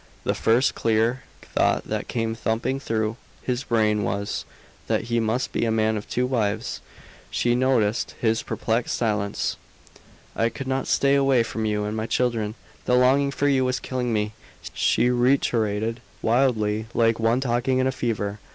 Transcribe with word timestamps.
The 0.23 0.33
first 0.33 0.73
clear 0.73 1.21
thought 1.53 1.83
that 1.83 2.07
came 2.07 2.33
thumping 2.33 2.79
through 2.79 3.17
his 3.43 3.65
brain 3.65 4.01
was, 4.01 4.45
that 4.87 5.03
he 5.13 5.19
must 5.19 5.51
be 5.51 5.63
a 5.63 5.69
man 5.69 5.95
of 5.95 6.09
two 6.09 6.25
wives. 6.25 6.81
She 7.29 7.53
noticed 7.53 8.15
his 8.19 8.41
perplexed 8.41 8.97
silence. 8.97 9.57
"I 10.35 10.49
could 10.49 10.65
not 10.67 10.87
stay 10.87 11.13
away 11.13 11.43
from 11.43 11.65
you 11.65 11.83
and 11.85 11.95
my 11.95 12.07
children. 12.07 12.55
The 12.85 12.95
longing 12.95 13.29
for 13.29 13.47
you 13.47 13.63
was 13.63 13.79
killing 13.79 14.11
me," 14.11 14.33
she 14.73 15.11
reiterated, 15.11 16.01
wildly, 16.23 16.87
like 16.95 17.19
one 17.19 17.39
talking 17.39 17.77
in 17.77 17.85
a 17.85 17.91
fever. 17.91 18.39